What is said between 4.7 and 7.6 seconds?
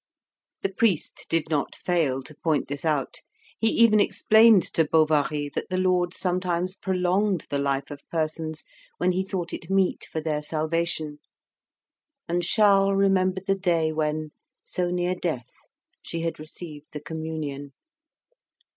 to Bovary that the Lord sometimes prolonged the